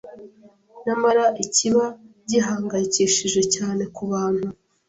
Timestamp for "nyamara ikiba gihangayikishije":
0.85-3.41